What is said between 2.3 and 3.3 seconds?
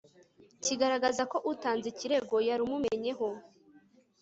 yarumenyeyeho